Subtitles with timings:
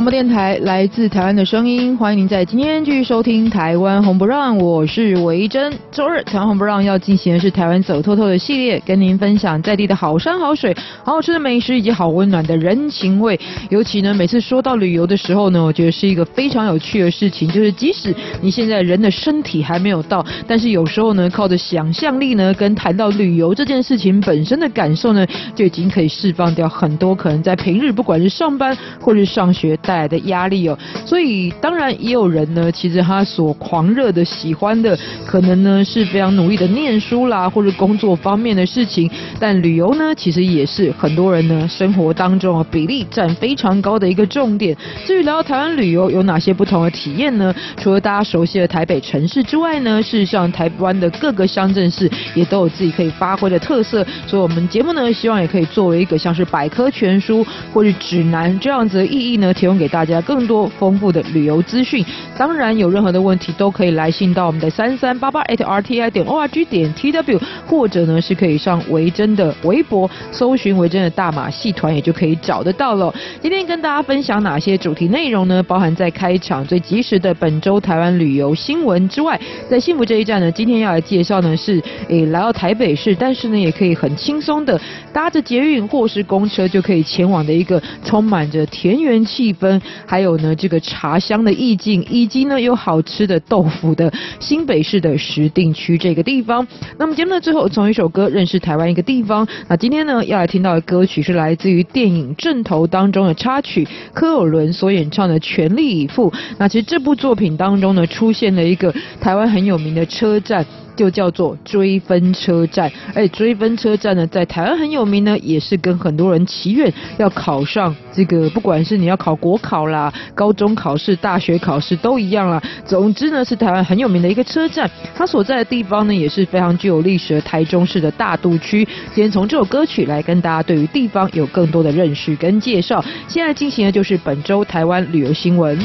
[0.00, 5.70] 广播电台来自台湾的声音，欢迎您在今天继续收听《台湾红不让》，我是维珍。
[5.92, 13.38] 周日《台湾红不让》要进行的是台湾走透透的系列，跟您分享在地的好山好水、好好吃的美食以及好温暖的人情味。
[13.68, 29.78] 尤其呢，每次说到旅游的时候呢，我觉得是一个非常有趣的事情，就是即使你现在人的身体还没有到，但是有时候呢，靠着想象力呢，跟谈到旅游这件事情本身的感受呢，就已经可以释放掉很多可能在平日不管是上班或是上学。
[29.90, 34.96] 带来的压力哦，所以当然也有人呢，其实他所狂热的喜欢的，
[35.26, 39.10] 可能呢是非常努力的念书啦，或者工作方面的事情。
[39.40, 44.76] 但旅游呢，其实也是很多人呢生活当中啊比例占非常高的一个重点。
[45.04, 47.52] 至于聊到台湾旅游有哪些不同的体验呢？
[47.76, 54.06] 除了大家熟悉的台北城市之外呢，事实上台湾的各个乡镇市也都有自己可以发挥的特色。
[54.24, 59.52] 所以，我们节目呢，希望也可以作为一个像是百科全书或者指南这样子的意义呢。
[59.52, 62.04] 提供给大家更多丰富的旅游资讯。
[62.36, 73.12] 当然，有任何的问题都可以来信到我们的三三八八 @rti 点 org 点 tw，或者呢是可以上维珍的微博搜寻维珍的大马戏团，也就可以找得到了。
[73.40, 75.62] 今天跟大家分享哪些主题内容呢？
[75.62, 84.78] 包含在开场最及时的本周台湾旅游新闻之外，在幸福这一站呢，今天要来介绍呢是诶来到台北市，但是呢也可以很轻松的
[85.12, 89.54] 搭着捷运或是公车就可以前往的一个充满着田园气。
[89.60, 89.69] 氛
[90.06, 96.66] 还有呢，这个茶香的意境，以及呢有好吃的豆腐的新北市的石碇区这个地方。
[96.96, 99.46] 那么节目的最后，从一首歌认识台湾一个地方。
[99.68, 106.30] 那今天呢要来听到的歌曲是来自于电影《阵头》当中的插曲，柯有伦所演唱的《全力以赴》。
[106.56, 110.64] 那其实这部作品当中呢出现了一个台湾很有名的车站。
[111.00, 122.62] 就叫做追分车站，而追分车站呢，在台湾很有名呢，也是跟很多人祈愿要考上这个，不管是你要考国考啦、高中考试、大学考试都一样啦。
[122.84, 128.86] 总之呢，是台湾很有名的一个车站，它所在的地方呢，也是非常具有历史的台中市的大肚区。
[129.14, 133.02] 今天从这首歌曲来跟大家对于地方有更多的认识跟介绍。
[133.26, 135.78] 现在进行的就是本周台湾旅游新闻。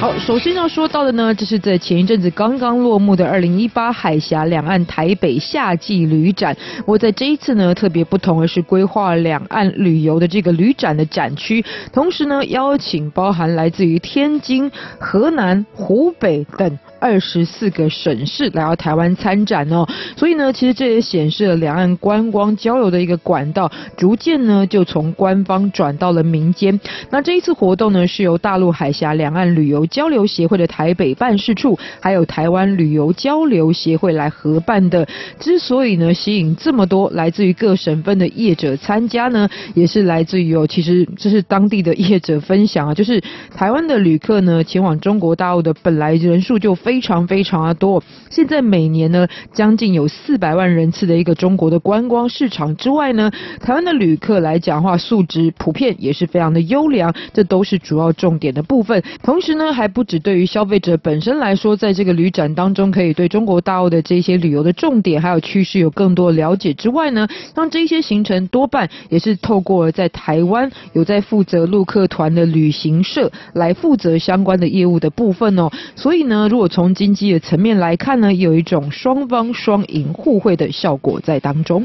[0.00, 6.56] 好，首先要说到的呢，这是在前一阵子刚刚落幕的二零一八海峡两岸台北夏季旅展。
[6.86, 14.70] 我在这一次呢，特别不同的是规划两岸旅游的这个旅展的展区，同时呢，邀请包含来自于天津、
[15.00, 16.78] 河南、湖北等。
[17.00, 19.86] 二十四个省市来到台湾参展哦，
[20.16, 26.80] 所以呢，其实这也显示了两岸观光交流的一个管道，逐渐呢就从官方转到了民间。
[27.10, 35.06] 那这一次活动呢，是由大陆海峡两岸旅游交流协会的台北办事处，还有台湾旅游交流协会来合办的。
[35.38, 43.22] 之所以呢吸引这么多来自于各省份的业者参加呢，也是来自于哦其实这是当地的业者分享啊，就是
[43.54, 46.74] 台湾的旅客呢前往中国大陆的本来人数就。
[46.88, 59.02] 非常非常的多，现在每年呢将近有四百万人次的一个中国的观光市场之外呢，台湾的旅客来讲话素质普遍也是非常的优良，这都是主要重点的部分。
[59.22, 81.82] 同时呢，还不止对于消费者本身来说，在这个旅展当中可以对中国大陆的这些旅游的重点还有趋势有更多了解之外呢，像这些行程多半也是透过在台湾有在负责陆客团的旅行社来负责相关的业务的部分哦，所以呢，如果从从经济的层面来看呢，有一种双方双赢互惠的效果在当中。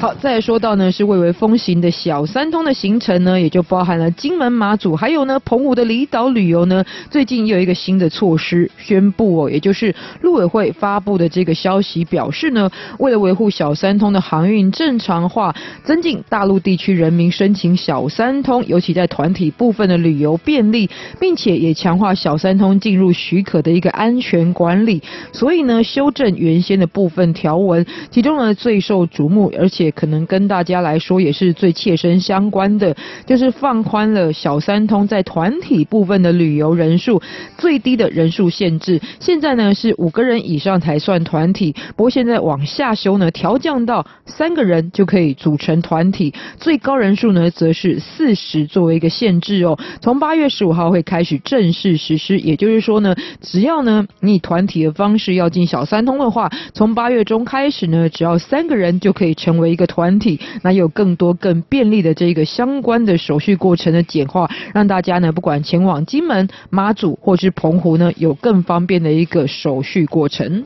[0.00, 6.84] 好，再说到呢，是蔚为风行的小三通的行程呢，也就包含了金门、马祖，还有呢澎湖的离岛旅游呢。
[7.10, 15.52] 最近又有一个新的措施宣布哦，也就是陆委会发布的这个消息表示呢，为了维护小三通的航运正常化，
[15.82, 25.02] 增进大陆地区人民申请小三通，尤其在团体部分的旅游便利，并且也强化小三通进入许可的一个安全管理，
[25.32, 32.94] 所以呢，修正原先的部分条文，其中呢最受瞩目，而且可能跟大家来说也是最切身相关的，
[33.26, 37.20] 就是放宽了小三通在团体部分的旅游人数
[37.56, 39.00] 最低的人数限制。
[39.20, 49.78] 现在呢是五个人以上才算团体，不过现在往下修呢，调降到三个人就可以组成团体，最高人数呢则是四十作为一个限制哦。
[50.00, 60.38] 从八月十五号会开始正式实施，也就是说呢，只要呢你团体的方式要进小三通的话，从八月中开始呢，只要三个人就可以成为个团体。
[60.60, 70.62] 那有更多更便利的这个相关的手续过程的简化，让大家呢不管前往金门、妈祖或是澎湖呢，有更方便的一个手续过程。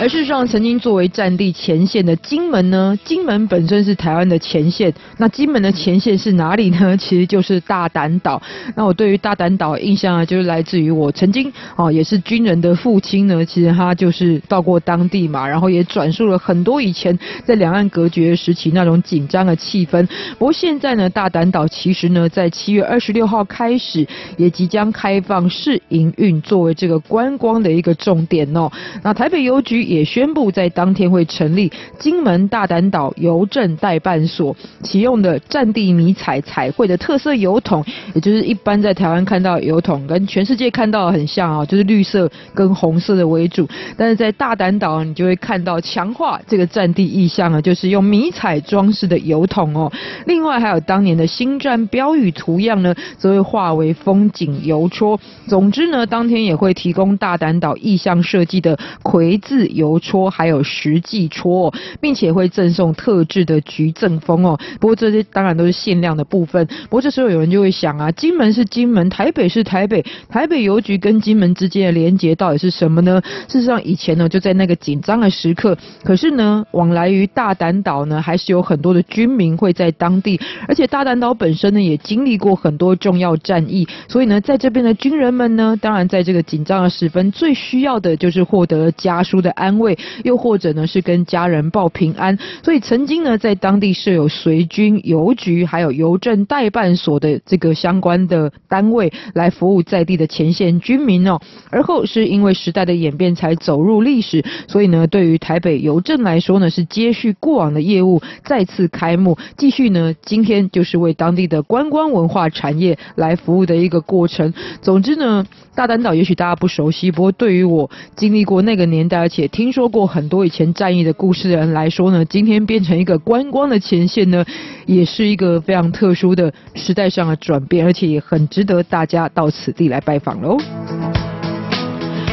[0.00, 4.90] 而事实上，曾经作为战地前线的金门呢，金门本身是台湾的前线。
[5.18, 6.96] 那金门的前线是哪里呢？
[6.96, 8.40] 其实就是大胆岛。
[8.74, 20.08] 那我对于大胆岛印象啊，就是来自于我曾经哦，也是军人的父亲呢，其实他就是到过当地嘛，然后也转述了很多以前在两岸隔绝时期那种紧张的气氛。
[20.38, 24.06] 不过现在呢，大胆岛其实呢，在七月二十六号开始
[24.38, 28.72] 也即将开放试营运，作为这个观光的一个重点哦。
[29.02, 29.89] 那台北邮局。
[29.90, 34.54] 也宣布在当天会成立金门大胆岛邮政代办所，
[34.84, 37.84] 启用的战地迷彩彩绘的特色邮筒，
[38.14, 43.68] 也就是一般在台湾看到邮筒跟全世界看到的很像啊，就是绿色跟红色的为主。
[43.96, 49.90] 但是在大胆岛，你就会看到强化这个战地意象啊，就是用迷彩装饰的邮筒哦。
[50.26, 55.18] 另外还有当年的星战标语图样呢，则会化为风景邮戳。
[55.48, 59.66] 总之呢，当天也会提供大胆岛意象设计的葵字。
[59.80, 64.58] 邮戳还有实际戳，并且会赠送特制的橘赠风哦。
[64.78, 66.66] 不过这些当然都是限量的部分。
[66.66, 73.22] 不过这时候有人就会想啊，金门是金门，台北是台北，台北邮局跟金门之间的连结到底是什么呢？
[73.48, 80.38] 事实上以前呢就在那个紧张的时刻，可是呢往来于大胆岛呢还是有很多的军民会在当地，
[80.68, 89.80] 而且大胆岛本身呢也经历过很多重要战役，所以呢在这边的军人们呢，当然在这个紧张的时分最需要的就是获得家书的安。
[89.80, 101.40] 慰，又或者呢是跟家人报平安，所以曾经呢在当地设有随军邮局，还有邮政代办所的这个相关的单位来服务在地的前线军民哦。
[101.70, 114.52] 而后是因为时代的演变才走入历史，所以呢对于台北邮政来说呢是接续过往的业务，再次开幕，继续呢今天就是为当地的观光文化产业来服务的一个过程。
[114.82, 124.44] 总之呢，大丹岛也许大家不熟悉，不过对于我经历过那个年代，而且听说过很多以前战役的故事的人来说呢，今天变成一个观光的前线呢，
[124.86, 130.58] 也是一个非常特殊的时代上的转变，而且也很值得大家到此地来拜访喽。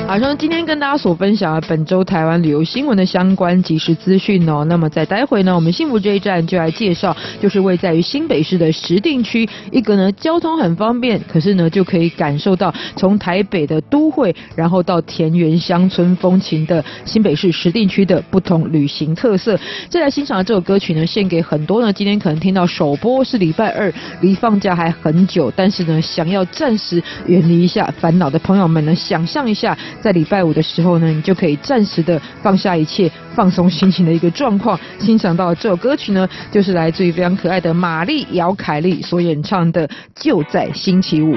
[0.08, 4.64] 好，像今天跟大家所分享的本周台湾旅游新闻的相关即时资讯哦。
[4.64, 19.60] 那么在待会呢，我们幸福这一站就来介绍，就是位在于新北市的石碇区，一个呢交通很方便，可是呢就可以感受到从台北的都会，然后到田园乡村风情的新北市石碇区的不同旅行特色。
[19.90, 29.78] 再来欣赏这首歌曲呢，献给很多呢今天可能听到首播是礼拜二，离放假还很久，但是呢想要暂时远离一下烦恼的朋友们呢，想象一下。
[30.02, 34.80] 在礼拜五的时候呢，你就可以暂时的放下一切，放松心情的一个状况。
[35.00, 41.36] 欣赏到这首歌曲呢，就是来自于非常可爱的玛丽姚凯丽所演唱的《就在星期五》。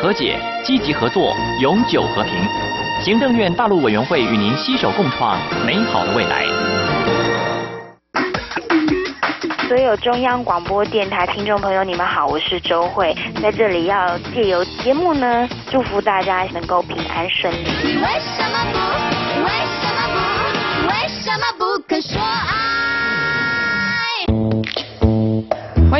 [0.00, 2.32] 和解，积极合作，永久和平。
[3.02, 6.46] 行政院大陆委员会与您携手共创美好的未来。
[9.68, 17.68] 所有中央广播电台听众朋友，你们好，我是周慧，在这里要借由节目呢，祝福大家能够平安顺利。
[17.84, 18.79] 你为什么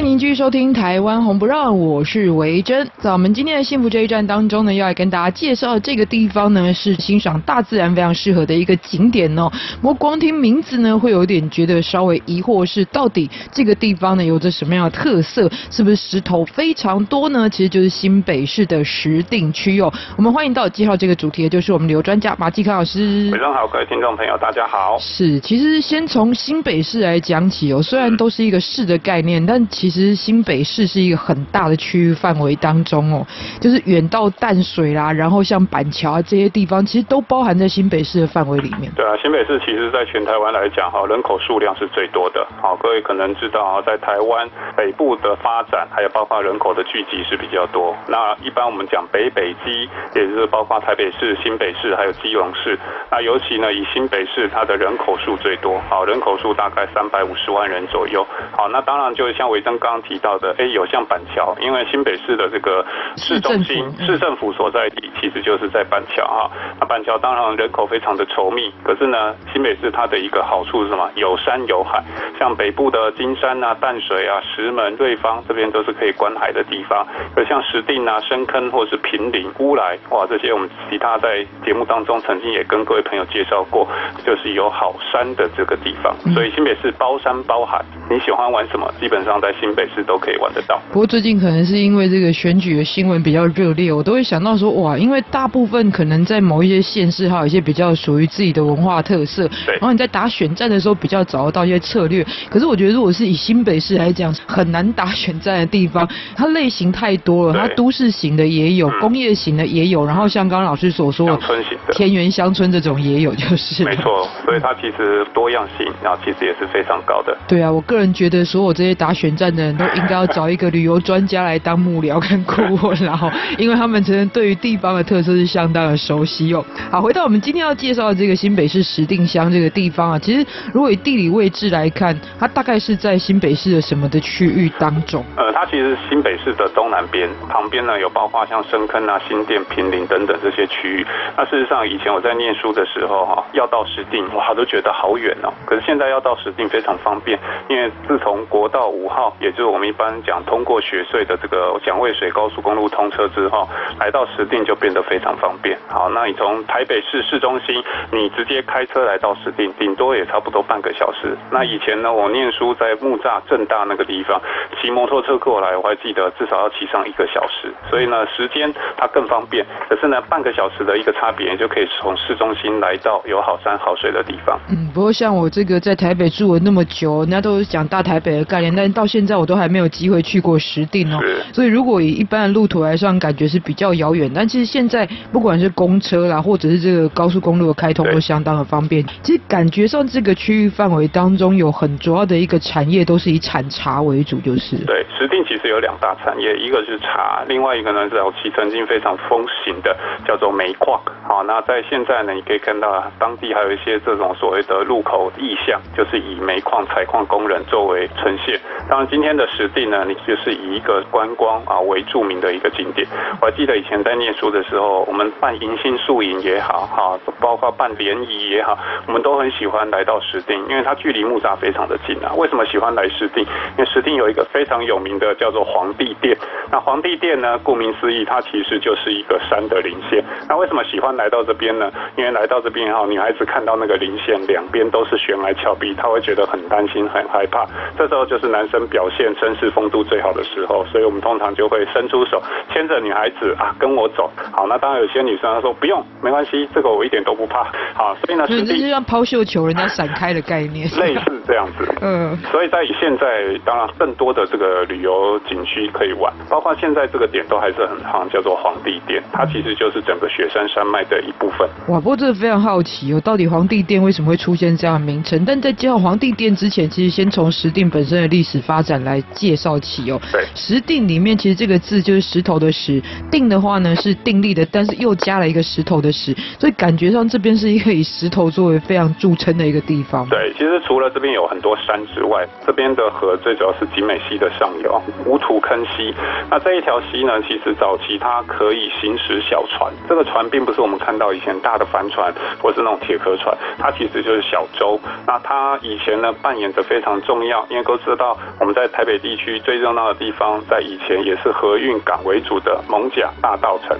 [0.01, 2.89] 欢迎您继续收听《台湾红不让》，我是维珍。
[3.01, 9.53] 在我们今天的幸福这一站当中呢，要来跟大家介绍的这个地方呢，是欣赏大自然非常适合的一个景点哦。
[9.83, 15.51] 不过光听名字呢，会有点觉得稍微疑惑，是到底这个地方呢有着什么样的特色？
[15.71, 17.47] 是不是石头非常多呢？
[17.51, 19.93] 其实就是新北市的石定区哦。
[20.17, 23.29] 我们欢迎到介绍这个主题的就是我们旅游专家马继康老师。
[23.31, 24.97] 维珍好，各位听众朋友，大家好。
[24.99, 33.27] 是，其实先从新北市来讲起哦，虽然都是一个市的概念，但其其实新北市是一个很大的区域范围当中哦，
[33.61, 38.93] 就是远到淡水啦，然后像板桥啊这些地方，其实都包含在新北市的范围里面。
[38.95, 42.47] 对啊，新北市其实在全台湾来讲哈，人口数量是最多的。
[42.63, 47.97] 好，各位可能知道啊，在台湾北部的发展，还有包括人口的聚集是比较多。
[48.07, 52.79] 那一般我们讲北北基，也就是包括台北市、新北市还有基隆市。
[53.11, 58.25] 那尤其呢，以新北市它的人口数最多，好，人口数大概三百五十万人左右。
[58.53, 62.85] 好，那当然就是像维珍刚刚提到的，哎，有像板桥，因为新北市的这个
[63.17, 66.51] 市中心、市政府所在地，其实就是在板桥哈。
[66.79, 71.11] 那板桥当然人口非常的稠密，可是呢，新北市它的一个好处是什么？
[71.17, 72.05] 有山有海，
[72.39, 77.07] 像北部的金山啊、淡水啊、石门、瑞芳这边都是可以观海的地方。
[77.35, 83.89] 而像石碇啊、深坑或是平林、乌来，哇，这些我们其他在节目当中曾经也跟各位朋友介绍过，
[84.27, 86.15] 就是有好山的这个地方。
[86.35, 88.91] 所以新北市包山包海，你喜欢玩什么？
[89.01, 90.81] 基本上在新北市都可以玩得到。
[90.91, 99.75] 不过最近可能是因为这个选举的新闻比较热烈，我都会想到说，哇，因为大部分可能在某一些县市，还有一些比较属于自己的文化特色，对。
[99.75, 102.27] 然后你在打选战的时候比较找得到一些策略。
[102.49, 114.29] 可是我觉得，如果是以新北市来讲，很难打选战的地方，它类型太多了，它都市型的也有，工业型的也有，然后像刚刚老师所说，乡村型的田园乡村这种也有，就是没错。
[114.45, 117.37] 所以它其实多样性，然后其实也是非常高的。
[117.47, 126.65] 对啊，我个人觉得，所有这些打选战的人都应该要找一个旅游专家来当幕僚跟顾问，然后，因为他们真的对于地方的特色是相当的熟悉哦。
[126.91, 135.25] 好，回到我们今天要介绍的这个新北市石碇乡这个地方啊，其实如果以地理位置来看，它大概是在新北市的什么的区域当中？
[135.37, 141.07] 呃，它其实是新北市的东南边，旁边呢有包括像深坑啊、新店、平林等等这些区域。
[141.37, 145.53] 那事实上，以前我在念书的时候哈，要到石碇，哇，都觉得好远哦。
[145.67, 147.39] 可是现在要到石碇非常方便，
[147.69, 153.67] 因为自从国道五号，也就是我们一般讲通过雪隧的这个蒋渭水高速公路通车之后，
[153.99, 155.79] 来到石碇就变得非常方便。
[155.89, 157.83] 好，那你从台北市市中心，
[158.13, 161.37] 你直接开车来到石碇，顶多也差不多半个小时。
[161.51, 164.41] 那以前呢，我念书在木栅正大那个地方，
[164.81, 167.73] 骑摩托车过来，我还记得至少要骑上一个小时。
[167.89, 169.65] 所以呢，时间它更方便。
[169.89, 174.59] 可是呢，半个小时的一个差别，就可以从市中心来到有好山好水的地方。
[174.69, 181.21] 嗯，不过像我这个在台北住了那么久，人家都讲大台北的概念，但到现在我都还没有机会去过石碇哦。
[181.53, 184.31] 所以如果以一般的路途来算，感觉是比较遥远。
[184.35, 189.05] 但其实现在不管是公车啦，或者是这个高速公路的开通，都相当的方便。
[189.23, 194.77] 其实感觉上这个区域范围当中有很主要的一个产业，都是以产茶为主，就是。
[194.87, 199.97] 对，石碇其实有两大产业，一个是茶，另外一个呢是早期曾经非常风行的
[200.27, 201.01] 叫做煤矿。
[201.27, 208.59] 好，那在现在呢，你可以看到当地还有一些这种所谓的路口意向，就是以煤矿采矿工人作为呈现。
[208.89, 213.07] 当然，今今天的石碇呢，你就是以一个观光啊为著名的一个景点。
[213.39, 222.33] 我还记得以前在念书的时候，我们办迎新宿营也好，哈，包括办联谊也好，我们都很喜欢来到石碇，因为它距离木栅非常的近啊。
[222.35, 223.41] 为什么喜欢来石碇？
[223.41, 226.35] 因为石碇有一个非常有名的叫做皇帝殿。
[226.73, 230.25] 那皇帝殿呢，顾名思义，它其实就是一个山的棱线。
[230.49, 231.93] 那为什么喜欢来到这边呢？
[232.17, 237.67] 因为来到这边哈，女孩子看到那个棱线两边都是悬崖峭壁，她会觉得很担心、很害怕。
[237.99, 242.43] 这时候就是男生表现绅士风度最好的时候，所以我们通常就会伸出手
[242.73, 244.31] 牵着女孩子啊，跟我走。
[244.53, 247.65] 好，那当然有些女生她说不用，没关系，这个我一点都不怕。
[247.95, 251.87] 好，所以呢，实际是像抛绣球，人家闪开的概念，类似这样子。
[252.01, 261.69] 嗯， 所以在现在，当然更多的这个旅游景区可以玩，包括现在这个点都还是很夯，叫做皇帝殿，它其实就是整个雪山山脉的一部分。
[261.89, 265.45] 哇，不过这个非常好奇哦，到底皇帝殿为什么会出现这样的名称？
[265.45, 270.21] 但在介绍皇帝殿之前，其实先从石定本身的历史发展来介绍起哦。
[270.33, 280.29] 对，石定里面其实这个字就是石头的石，定的话呢是定力的，但是又加了一个石头的石，所以感觉上这边是一个以石头作为非常著称的一个地方。
[280.29, 286.15] 对，其实除了这边有很多山之外，这边的河最主要是集美溪的上游，无土坑溪。
[286.51, 292.33] 那这一条溪呢，其实早期它可以行驶小船，这个船并不是我们看到以前大的帆船
[292.63, 294.99] 或是那种铁壳船，它其实就是小舟。
[295.27, 303.97] 那它以前呢扮演着非常重要，因为都知道我们在台北地区最热闹的地方，在以前也是河运港为主的艋舺大道城，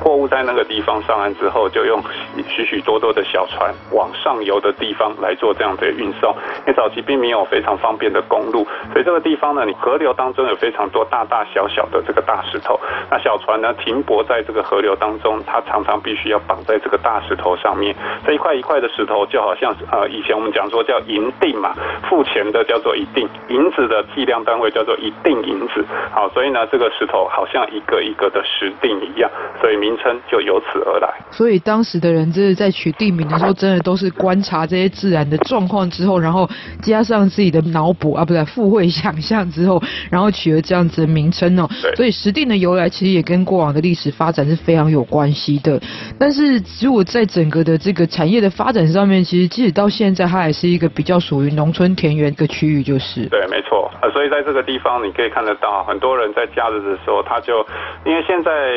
[0.00, 2.02] 货物在那个地方上岸之后，就用
[2.48, 6.34] 许许多多的小船往上游的地方来做这样的运送。
[6.60, 12.78] 因为早期并没有非常方便的公路，所以这个地方呢，你河流当中有非常多大大小小的这个大石头。
[13.10, 17.94] 那小船呢停泊在这个河流当中，它常常必须要绑在这个大石头上面。
[18.26, 21.74] 这一块一块的石头就好像呃以前我们讲说叫银锭嘛，
[22.08, 25.84] 付钱的叫做一锭，银子的计量单位叫做一锭银子。
[26.10, 31.12] 好，所以呢这个石头好像一个一个的石锭一样，所以名称就由此而来。
[31.30, 36.48] 所以当时的人就是在取地名的时候，真的都是观察这些自然的状况之后，然后
[36.82, 41.68] 加上自己的脑补啊，不对，附会想象之后，然后取了这样子的名称哦。
[41.82, 41.94] 对。
[41.94, 45.80] 所以石锭的由来其实也跟过往的历史发展是非常有关系的。
[46.18, 53.26] 但是如果在整个的这个产业的发展上面，其实即使到现在，它还是一个比较属于农村田园的区域，就是。
[53.26, 53.90] 对，没错。
[54.00, 57.66] 呃，所以在这个地方，你可以看得到很多人在假日的时候，他就
[58.04, 58.70] 因为现在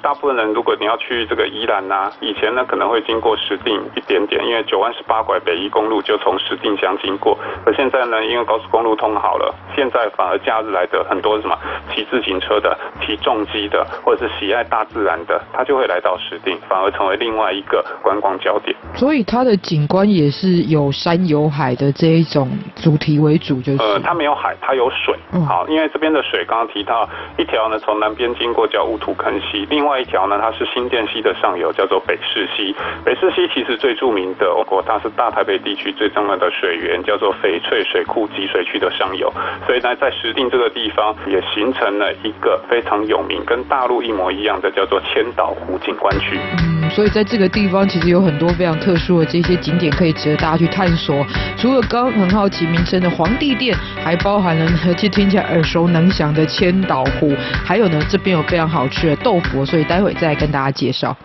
[0.00, 7.36] 大部分人如果你要去这个宜兰呐、啊，以前呢可能会经过石碇一点点，因为九弯十八拐北宜公路就从石碇乡经过。
[7.66, 11.54] 而现在呢，因为高速公路通好了，现在反而假日来的很多什么
[11.94, 12.74] 骑自行车的、
[13.04, 18.74] 骑重机的，或者是喜爱大自然的，他就会来到石碇，反而成为另外一个观光焦点。
[18.94, 25.14] 所以它的景观也是有山有海的这一种主题为主，就是呃，它没有海，它有水。
[25.32, 32.74] 嗯、好，因为这边的水刚刚提到一条呢，从南边经过叫乌土坑溪，另外一条呢，它是新店溪的上游，叫做北势溪。
[33.04, 39.32] 北势溪其实最著名的，我国它是大台北地区最重要的水源，叫做翡翠水库集水区的上游。
[39.66, 46.38] 所以呢，在石碇这个地方也形成了一个非常有名、跟大陆一模一样的，叫做千岛湖景观区。
[46.58, 51.24] 嗯，所以在这个地方其实有很多非常特殊的这些景点可以值得大家去探索。
[51.56, 61.16] 除了刚刚很好奇名称的皇帝殿，还包含了而且听起来耳熟能详的千岛湖，还有呢，这边有非常好吃的豆腐，所以待会再跟大家介绍。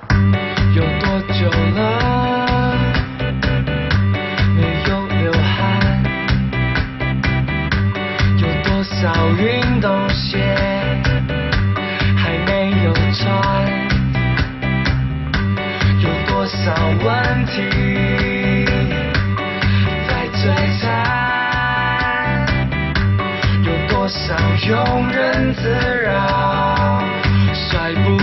[0.75, 2.75] 有多久了？
[4.55, 6.03] 没有流汗？
[8.37, 10.37] 有多少运动鞋
[12.15, 13.31] 还没有穿？
[15.99, 17.53] 有多少问题
[20.07, 20.43] 在追
[20.81, 20.92] 缠？
[24.13, 25.69] 有多少庸人自
[26.03, 27.01] 扰？
[27.53, 28.22] 甩不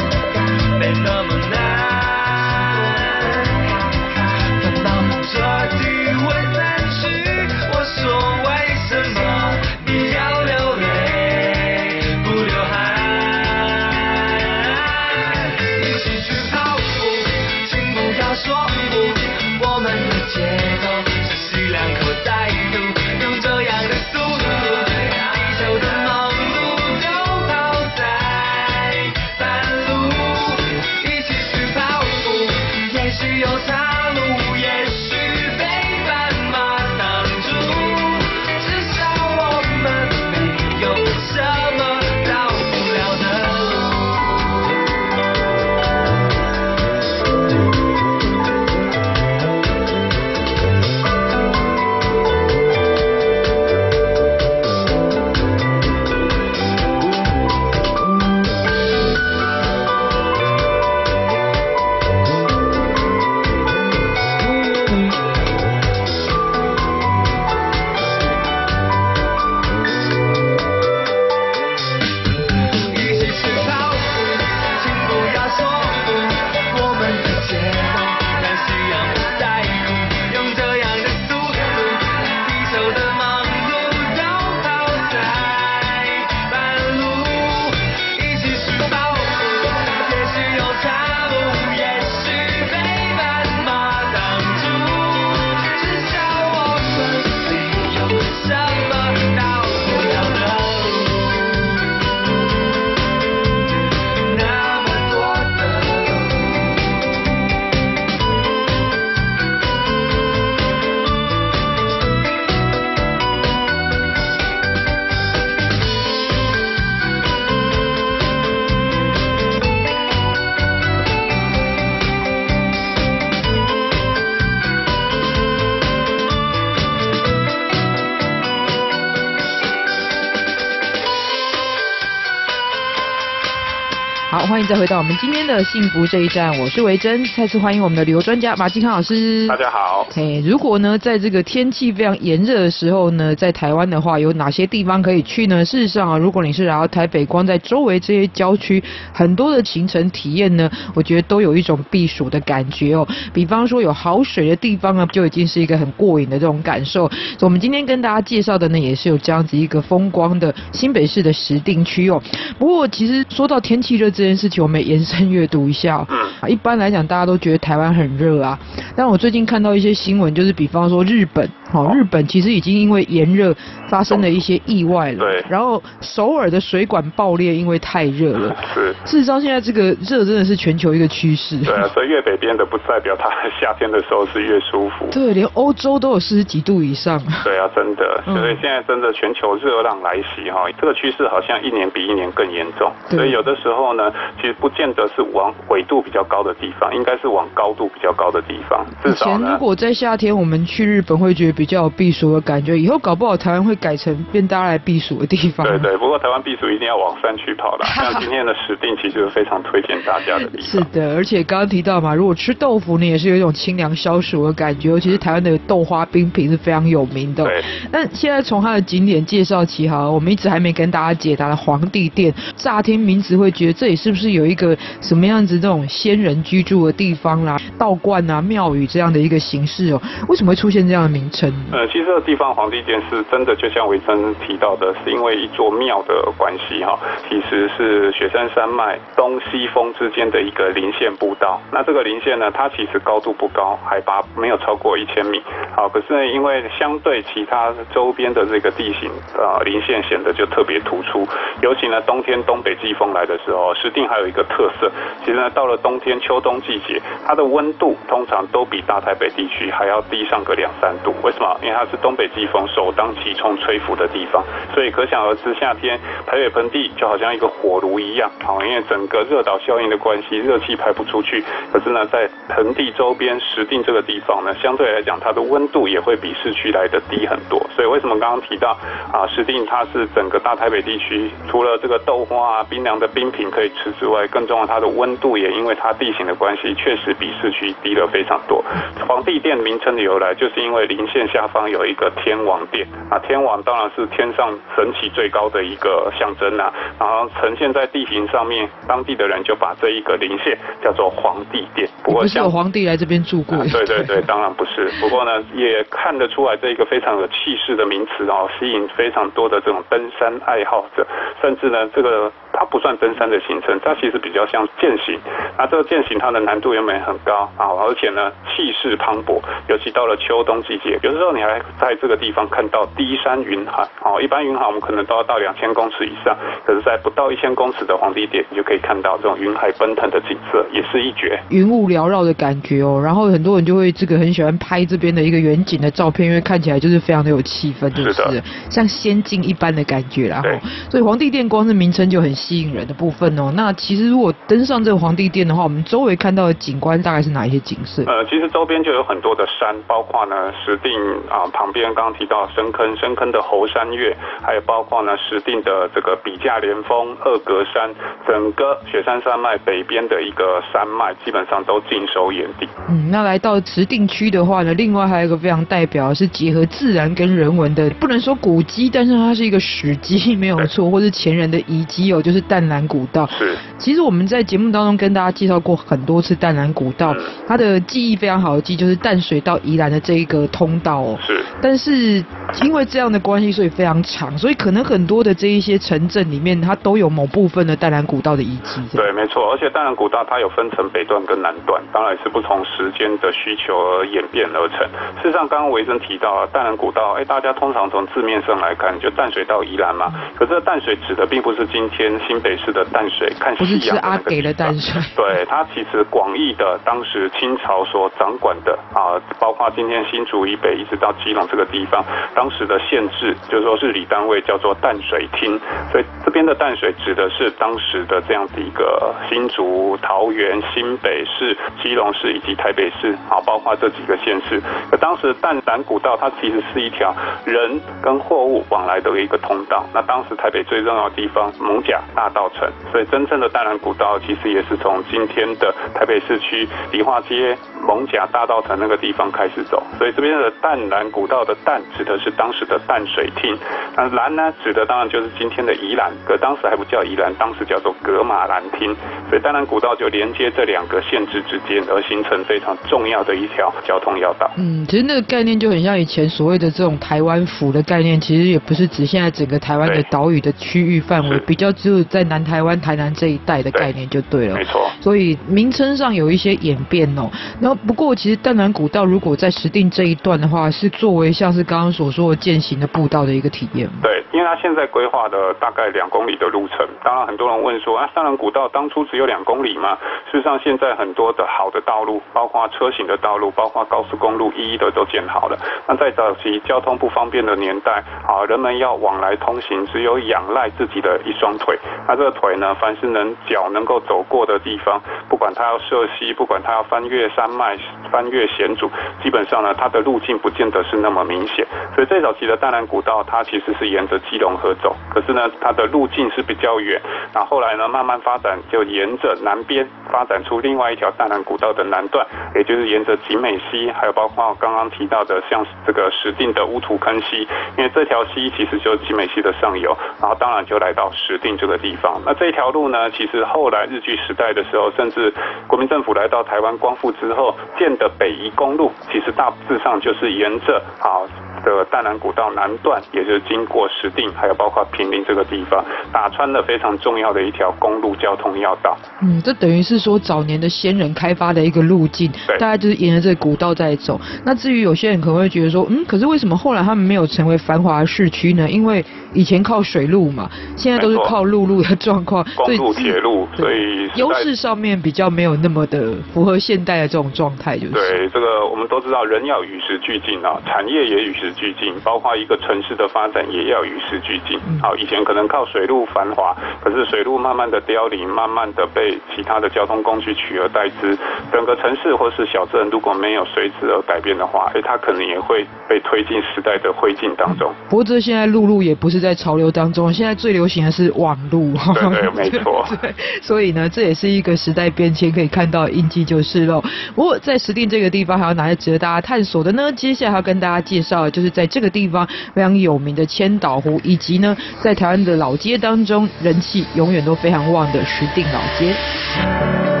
[134.61, 139.47] 迎再回到我们今天的幸福这一站，我是维珍，再次欢迎我们的旅游专家马继康老师。
[139.47, 140.05] 大家好。
[140.11, 145.65] 嘿，如果呢，在这个天气非常炎热的时候呢，在台湾的话，有哪些地方可以去呢？
[145.65, 153.07] 事实上啊，如果你是来到台北，光在周围这些郊区，很多的行程体验呢，我觉得都有一种避暑的感觉哦。
[153.33, 157.09] 比方说有好水的地方啊，就已经是一个很过瘾的这种感受。
[157.09, 162.21] 所以我们今天跟大家介绍的呢，也是有这样子一个风光的新北市的石定区哦。
[162.59, 166.05] 不过其实说到天气热这件事情，我们延伸阅读一下。
[166.09, 168.59] 嗯，一般来讲，大家都觉得台湾很热啊。
[168.95, 173.55] 但我最近看到一些新闻，就是比方说日本，哦，日本其实已经因为炎热
[173.89, 175.19] 发生了一些意外了。
[175.19, 175.43] 对。
[175.49, 178.55] 然后首尔的水管爆裂，因为太热了。
[178.73, 178.93] 是。
[179.05, 181.57] 事实上，现在这个热真的是全球一个趋势。
[181.59, 183.29] 对啊，所以越北边的不代表它
[183.59, 185.07] 夏天的时候是越舒服。
[185.11, 187.21] 对，连欧洲都有四十几度以上。
[187.43, 188.21] 对啊，真的。
[188.25, 192.91] 所以现在真的全球热浪来袭哈，这个趋势好像一年比一年更严重。
[193.09, 198.85] 所以有的时候呢，其实不见得是往纬度比较高的地方，应该是往高度比较高的地方。
[199.03, 205.63] 至少，以前如果在夏天我们去日本会觉得比较有避暑的感觉，以后搞不好台湾会改成变大家来避暑的地方。
[205.67, 207.85] 对对，不过台湾避暑一定要往山区跑的。
[207.93, 210.65] 像今天的石定其实就是非常推荐大家的地方。
[210.65, 214.89] 是的，而且刚刚提到嘛，如果吃豆腐呢，也是有一种清凉消暑的感觉。
[214.89, 217.43] 尤其是台湾的豆花冰品是非常有名的。
[217.43, 217.61] 对。
[217.91, 230.01] 那现在从它的景点介绍起哈，我们一直还没跟大家解答的皇帝殿，乍听名字会觉得这里是不是有一个什么样子这种仙人居住的地方啦、道观啊、庙宇这样的一个形式哦？
[230.27, 231.50] 为什么会出现这样的名称？
[231.71, 236.99] 呃，其实这个地方皇帝殿是真的，就像维珍提到的，是因为一座庙的关系哈。
[237.29, 241.61] 其实是雪山山脉东西峰之间的一个棱线步道。
[241.71, 245.41] 那这个棱线呢，它其实高度不高，海拔没有超过一千米。
[245.75, 251.25] 好，可是呢，因为相对其他周边的这个地形啊，棱线显得就特别突出。
[251.61, 254.91] 尤其呢，冬天东北季风来的时候，石碇还有一个特色，
[255.23, 261.13] 其实呢，到了冬天秋冬季节，它的温度通常都比大台北地区还要低上个两三度。
[261.23, 261.40] 为什？
[261.61, 268.29] 因为它是东北季风首当其冲吹拂的地方，所以可想而知，夏天台北盆地就好像一个火炉一样。
[268.43, 271.43] 好，因为整个热岛效应的关系，热气排不出去。
[271.71, 277.59] 可是呢，在盆地周边石碇这个地方呢，相对来讲，它的温度也会比市区来的低很多。
[277.75, 278.77] 所以为什么刚刚提到
[279.11, 288.63] 啊，石碇它是整个大台北地区除了这个豆花啊、冰凉的冰品可以吃之外，更重要它的温度也因为它地形的关系，确实比市区低了非常多。
[289.07, 301.87] 皇帝殿名称的由来，就是因为棱线下方有一个天王殿啊，天王当然是天上神奇最高的一个象征呐，然后呈现在地形上面，当地的人就把这一个棱线叫做皇帝殿。
[302.03, 303.57] 不过，不是有皇帝来这边住过？
[303.57, 304.89] 啊，对对对，当然不是。
[304.99, 311.05] 不过呢，也看得出来这一个非常有气势的名词哦，吸引非常多的这种登山爱好者，
[311.41, 312.31] 甚至呢，这个。
[312.53, 315.17] 它不算登山的行程，它其实比较像践行。
[315.57, 319.39] 那这个践行它的难度原本很高啊，而且呢气势磅礴。
[319.69, 324.21] 尤其到了秋冬季节，有时候你还在这个地方看到低山云海哦。
[324.21, 331.39] 一般云海我们可能都要到两千公尺以上，可是，在不到一千公尺的皇帝殿，你就可以看到这种云海奔腾的景色，也是一绝。
[331.49, 340.41] 云雾缭绕的感觉哦，然后很多人就会这个很喜欢拍这边的一个远景的照片，因为看起来就是非常的有气氛，就是，像仙境一般的感觉啦。
[340.41, 343.51] 对，所以皇帝殿光是名称就很吸引人的部分哦。
[343.55, 348.03] 那其实如果登上这个皇帝殿的话，我们周围看到的景观大概是哪一些景色？
[348.05, 357.89] 呃，其实周边就有很多的山，包括呢石碇啊旁边刚刚提到深坑，深坑的猴山岳，还有包括呢石定的这个笔架连峰、二格山，
[358.27, 362.67] 整个雪山山脉北边的一个山脉基本上都尽收眼底。
[362.89, 373.27] 嗯，那来到石定区的话呢，另外还有一个非常代表是结合自然跟人文的，不能说古迹，但是它是一个史迹 没有错，或是前人的遗迹哦，就是淡蓝古道。
[373.27, 377.15] 是，其实我们在节目当中跟大家介绍过很多次淡蓝古道，
[377.47, 381.17] 它的记忆非常好的记忆就是淡水到宜兰的这一个通道哦。
[381.21, 382.23] 是，但是
[382.61, 388.81] 因为这样的关系，所以非常长，所以可能很多的这一些城镇里面，它都有某部分的淡兰古道的遗迹。
[388.93, 394.79] 对，没错，而且淡兰古道它有分成北段跟南段，当然也是不同时间的需求而演变而成。
[395.21, 400.11] 事实上，刚刚维珍提到啊，淡兰古道，哎，大家通常从字面上来看，就淡水到宜兰嘛。
[400.35, 405.01] 可是淡水指的并不是今天新北市的淡水，看夕阳的那个淡水。
[405.15, 415.59] 对，它其实广义的当时清朝所掌管的啊，包括今天新竹以北一直到基隆这个地方，当时的县治就是说是里单位叫做淡水厅，
[415.91, 424.59] 所以这边的淡水指的是当时的这样的一个新竹、桃园、新北市、基隆市以及台北市啊，包括这几个县市。
[424.89, 427.13] 可当时淡兰古道它其实是一条
[427.45, 429.85] 人跟货物往来的一个通道。
[429.93, 443.57] 那当时台北最重要的地方蒙甲大道城，所以真正的淡兰古道其实也是从今天的台北市区梨化街、蒙甲大道城那个地方开始走，所以这边的淡兰古道的淡指的是当时的淡水厅，
[443.95, 448.95] 那兰呢指的当然就是今天的宜兰，可当时还不叫宜兰，当时叫做噶玛兰厅，
[449.29, 454.49] 所以淡兰古道就连接这两个县治之间，而形成非常重要的一条交通要道。
[454.57, 464.55] 嗯，其实那个概念就很像以前所谓的这种台湾府的概念，其实也不是指现在整个台湾的岛屿的区域范围，比较只有在南台湾、台南这一带的概念就对了。
[464.55, 464.89] 没错。
[464.99, 467.29] 所以名称上有一些演变哦。
[467.59, 473.89] 然后不过其实淡兰古道如果在石碇这一段的话，是作为像是刚刚所说的健行的步道的一个体验。
[474.03, 476.85] 对，因为它现在规划的大概两公里的路程。
[477.03, 479.97] 当然很多人问说啊，淡兰古道当初只有两公里吗？
[480.29, 485.57] 事实上现在很多的好的道路，包括车行的道路，包括高速公路，一一的都建好了。
[485.87, 491.77] 那在早期交通不方便的年代，啊，人们要往来通行，只有仰赖自己的一双腿。
[492.07, 497.77] 那这个腿呢，凡是能脚能够走过的地方，不管它要涉溪，不管它要翻越山脉、
[498.11, 498.89] 翻越险阻，
[499.23, 501.65] 基本上呢，它的路径不见得是那么明显。
[501.95, 506.99] 所以最早期的淡兰古道，它其实是沿着基隆河走，可是呢，它的路径是比较远。
[507.33, 522.21] 那后来呢，慢慢发展，就沿着南边发展出另外一条淡兰古道的南段，也就是沿着景美溪，还有包括刚刚提到的像这个石碇的乌土坑溪，因为这条溪其实就是景美溪的上游，然后当然就来到石碇这个地方。
[522.25, 525.33] 那这条路呢，其实后来日据时代的时候，甚至
[525.67, 531.21] 国民政府来到台湾光复之后建的北宜公路，其实大致上就是以沿着啊。
[531.63, 538.97] 的淡南古道南段，也就是经过石定，还有包括平林这个地方，打穿了非常重要的一条公路交通要道。
[539.21, 544.19] 嗯，这等于是说早年的先人开发的一个路径，对，大家就是沿着这个古道在走。
[544.43, 548.67] 那至于有些人可能会觉得说，嗯，可是为什么后来他们没有成为繁华市区呢？
[548.67, 561.51] 因为以前靠水路嘛，现在都是靠陆路的状况，公路、铁路，所以优势上面比较没有那么的符合现代的这种状态，就是对这个我们都知道，人要与时俱进啊，产业也与时。
[561.61, 564.57] 俱进，包括一个城市的发展也要与时俱进。
[564.81, 571.15] 好，以前可能靠水路繁华，可是水路慢慢的凋零，慢慢的被其他的交通工具取而代之。
[571.51, 577.71] 整个城市或是小镇如果没有随之而改变的话，哎，它可能也会被推进时代的灰烬当中。
[577.89, 581.73] 不过这现在陆路也不是在潮流当中，现在最流行的是网路。
[581.93, 582.87] 对对，没错。
[583.01, 586.81] 对，所以呢，这也是一个时代变迁可以看到的印记就是喽。
[587.13, 589.91] 不过在石碇这个地方还有哪些值得大家探索的呢？
[589.91, 591.41] 接下来要跟大家介绍的就是。
[591.41, 600.00] 就是在这个地方非常有名的千岛湖，以及呢，在台湾的老街当中，人气永远都非常旺的石碇老街。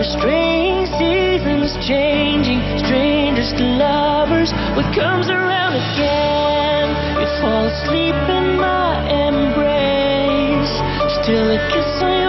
[0.00, 7.20] For strange seasons changing, strangers to lovers, what comes around again?
[7.20, 10.72] You fall asleep in my embrace,
[11.20, 12.19] still a kiss.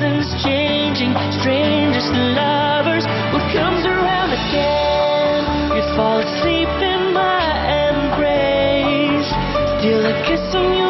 [0.00, 5.76] seasons changing, strangers to lovers, what comes around again?
[5.76, 7.44] You fall asleep in my
[7.84, 9.28] embrace,
[9.78, 10.89] still a kiss on your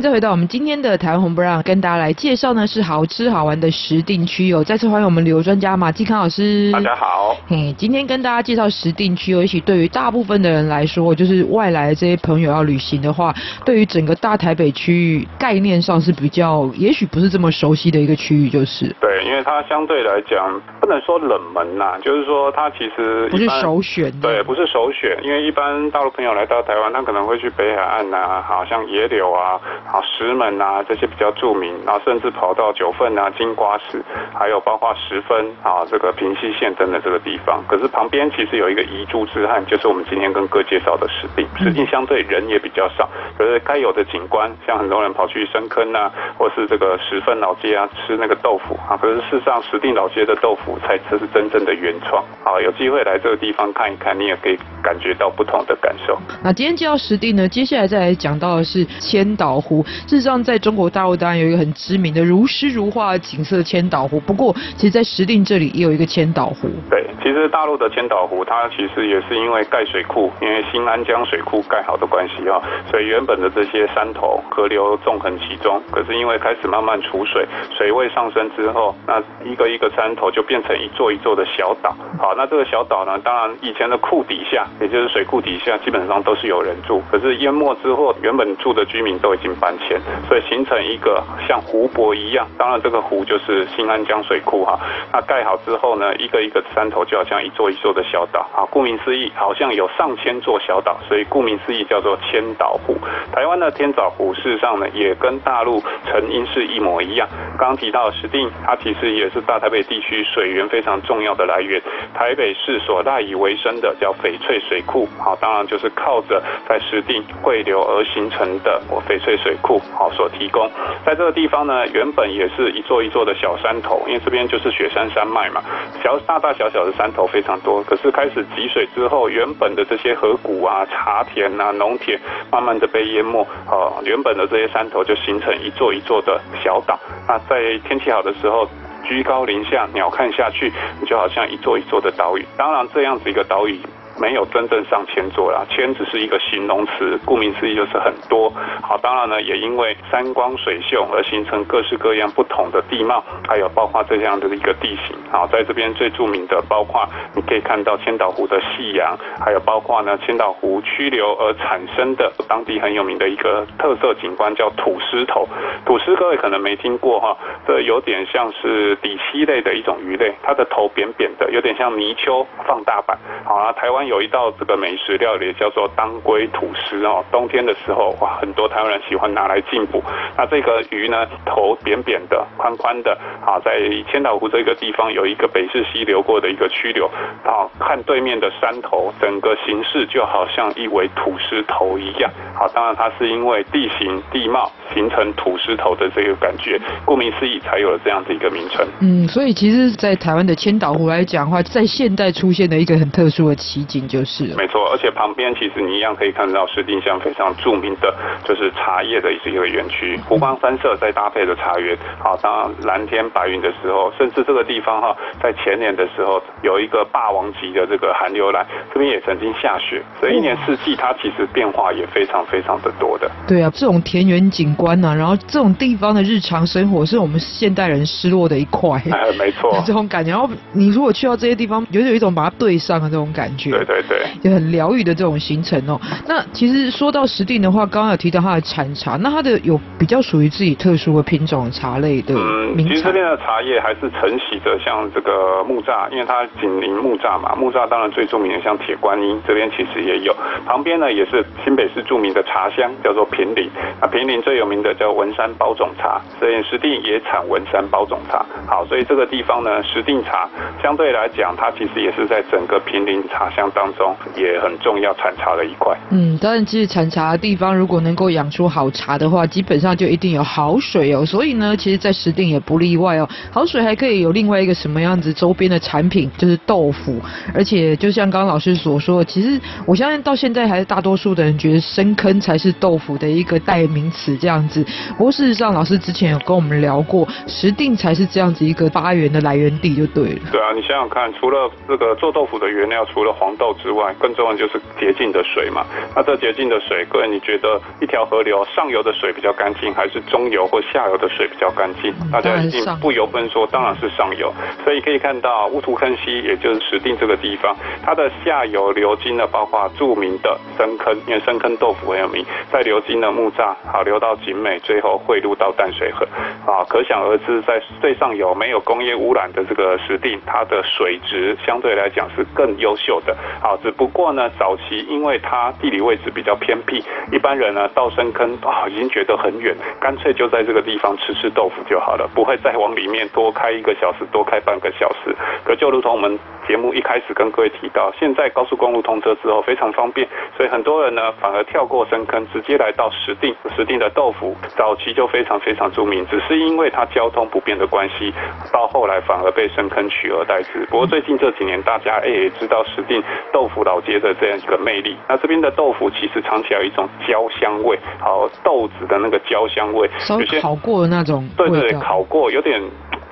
[0.00, 4.64] 迎再回到我们今天的台湾红不让，跟大家来介绍呢是好吃好玩的石定区哦。
[4.64, 6.72] 再次欢迎我们旅游专家马继康老师。
[6.72, 7.36] 大家好。
[7.46, 13.34] 嘿，今天跟大家介绍石定区哦，也许对于大部分的人来说，就是外来的这些朋友要旅行的话，
[13.66, 18.86] 对于整个大台北区域概念上是比较，也许不是这么熟悉的一个区域，就是。
[19.02, 24.10] 对，因为它相对来讲不能说冷门呐、啊，就是说它其实不是首选。
[24.20, 29.60] 对，不是首选，因为一般大陆朋友来到台湾，他可能会去北海岸呐、啊，好像野柳啊。
[29.86, 37.62] 好，石门啊，这些比较著名，然后甚至跑到九份啊、金瓜石，还有包括十分啊，这个平溪县等等这个地方。
[37.68, 41.46] 可是旁边其实有一个遗珠之憾，就是我们今天跟哥介绍的石碇。
[41.58, 48.96] 石碇相对人也比较少，可是该有的景观，像很多人跑去深坑啊，或是这个十分老街啊，吃那个豆腐啊。
[49.00, 52.24] 可是事实上，石定老街的豆腐才才是真正的原创。
[52.42, 56.18] 好，有机会来这个地方看一看，你也可以感觉到不同的感受。
[56.42, 59.84] 那今天介绍石定呢，接下来再来讲到的是千岛湖。
[60.08, 64.18] 事实上，在中国大陆当然有一个很知名的如诗如画的景色——千岛湖。
[64.18, 66.68] 不过，其实，在石定这里也有一个千岛湖。
[66.90, 72.60] 对，其实大陆的千岛湖，它其实也是因为盖水库，因为新安江水库盖好的关系啊，
[72.90, 75.80] 所以原本的这些山头河流纵横其中。
[75.92, 81.94] 可是因为开始慢慢储水，水位上升之后，那一个一个山头就变成一座一座的小岛。
[82.18, 87.02] 好，那这个小岛呢，当然以前的库底下，也就是水库底下，基本上都是有人住。
[87.10, 90.00] 可是淹没之后，原本住的居民都已经搬迁。
[90.28, 94.78] 所以形成一个像湖泊一样，当然这个湖就是新安江水库哈。
[95.12, 98.66] 那盖好之后呢，一个一个山头就好像一座一座的小岛啊。
[98.70, 102.96] 顾名思义，好像有上千座小岛，所以顾名思义叫做千岛湖。
[103.32, 107.28] 台湾的天藻湖事实上呢，也跟大陆成因是一模一样。
[107.58, 111.80] 刚刚提到石碇，它其实也是大台北地区水源非常重要的来源。
[112.14, 119.80] 台北市所赖以为生的叫翡翠水库，好，当然就是靠着在石碇汇流而形成的翡翠水库。
[119.94, 120.70] 好，所提供，
[121.04, 125.62] 在这个地方呢，原本也是一座一座的小山头，因为这边就是雪山山脉嘛，
[126.02, 127.82] 小大大小小的山头非常多。
[127.84, 132.18] 可是开始集水之后，原本的这些河谷啊、茶田啊、农田，
[132.50, 136.98] 慢慢的被淹没，啊，原本的这些山头就形成一座一座的小岛。
[137.28, 138.68] 那在天气好的时候，
[139.04, 142.46] 居高临下，鸟瞰下去，你就好像一座一座的岛屿。
[142.56, 143.78] 当然，这样子一个岛屿。
[144.20, 148.52] 没有真正上千座啦，千只是一个形容词，顾名思义就是很多。
[148.82, 155.16] 好，当然呢，也因为山光水秀而形成各式各样不同的地貌，还有包括这样的一个地形。
[155.30, 165.48] 好，在这边最著名的包括你可以看到千岛湖的夕阳，还有包括呢千岛湖曲流而产生的当地很有名的一个特色景观叫土狮头。
[165.86, 167.34] 土狮各位可能没听过哈，
[167.66, 173.16] 这有点像是底栖类的一种鱼类，它的头扁扁的，有点像泥鳅放大版。
[173.44, 180.02] 好啊，台湾有一道这个美食料理叫做当归土司哦，冬天的时候哇，很多台湾人喜欢拿来进补。
[180.36, 183.70] 那这个鱼呢，头扁扁的，宽宽的，啊，在
[184.10, 187.08] 千岛湖这个地方有一个北势溪流过的一个曲流，
[187.44, 192.28] 啊，看对面的山头，整个形式就好像一尾土狮头一样。
[192.52, 198.84] 好，当然它是因为地形地貌形成土狮头的这个感觉，顾名思义才有了这样子一个名称。
[198.98, 204.56] 嗯，所以其实，在台湾的千岛湖来讲的话，在现代出现的一个很特殊的奇景就是了。
[204.56, 211.96] 没错，而且旁边其实你一样可以看到石碇乡非常著名的就是茶叶的一个园区，湖光山色再搭配的茶园。
[212.18, 223.30] 好，当蓝天白云的时候，甚至这个地方哈，在前年的时候有一个霸王级的这个寒流来，这边也曾经下雪，所以一年四季它其实变化也非常非常的多的。
[223.46, 229.00] 对啊，这种田园景观呐、啊，然后这种地方的日常生活是我们现代人失落的一块。
[229.10, 230.30] 哎， 没错， 这种感觉。
[230.30, 233.70] 然后你如果去到这些地方，有有一种把它对上的这种感觉。
[233.70, 236.00] 对对对对，就很疗愈的这种行程哦。
[236.26, 242.34] 那其实说到石定的话，刚刚有提到它的产茶，那它的有比较属于自己特殊的品种的茶类的。
[242.34, 247.54] 嗯，其实这边的茶叶还是承袭着像这个木栅，因为它紧邻木栅嘛。
[247.56, 250.34] 木栅当然最著名的像铁观音，这边其实也有。
[250.66, 253.70] 旁边呢也是新北市著名的茶乡，叫做平林。
[254.00, 258.44] 那平林最有名的叫文山包种茶，所以石定也产文山包种茶。
[258.66, 260.48] 好，所以这个地方呢，石定茶
[260.82, 265.96] 相对来讲，它其实也是在整个平林茶乡当中也很重要产茶的一块。
[266.10, 271.24] 嗯，当然，其实产茶的地方如果能够养出好茶的话，基本上就一定有好水哦。
[271.24, 273.28] 所以呢，其实，在石定也不例外哦。
[273.50, 277.20] 好水还可以有另外一个什么样子周边的产品，就是豆腐。
[277.54, 284.84] 而且，就像刚刚老师所说的，其实我相信到现在还是大多数的人觉得深坑才是豆腐的一个代名词这样子。
[285.16, 290.40] 不过事实上，老师之前有跟我们聊过，石定才是这样子一个发源的来源地就对了。
[290.50, 295.84] 对啊，你想想看，除了这个做豆腐的原料，除了黄豆之外，更重要就是洁净的水嘛。
[296.16, 302.12] 那这洁净的水，各位你觉得一条河流上游的水比较干净，还是中游或下游的水比较干净？
[302.32, 304.50] 大家一定不由分说，当然是上游。
[304.82, 312.42] 所以可以看到乌图坑溪，也就是石碇这个地方，它的下游流经了包括著名的深坑，因为深坑豆腐很有名，
[312.72, 316.26] 在流经了木栅，好流到景美，最后汇入到淡水河。
[316.66, 323.36] 啊，可想而知，在最上游没有工业污染的这个石碇，它的水质相对来讲是更优秀的。
[323.60, 335.34] 好，只不过呢，早期因为它地理位置比较偏僻，一般人呢到深坑啊已经觉得很远，干脆就在这个地方吃吃豆腐就好了，不会再往里面多开一个小时，多开半个小时。
[335.64, 340.26] 可就如同我们节目一开始跟各位提到，现在高速公路通车之后非常方便，
[340.56, 343.54] 所以很多人呢反而跳过深坑，直接来到石定。
[343.76, 348.32] 石定的豆腐早期就非常非常著名，只是因为它交通不便的关系，
[348.72, 350.86] 到后来反而被深坑取而代之。
[350.90, 353.22] 不过最近这几年，大家也知道石定
[353.52, 355.16] 豆腐老街的这样一个魅力。
[355.28, 362.80] 那这边的豆腐其实尝起来有一种焦香味，好豆子的那个焦香味，有些烤过的那种，对对，烤过有点。